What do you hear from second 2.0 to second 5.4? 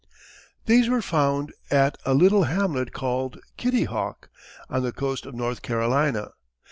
a little hamlet called Kitty Hawk on the coast of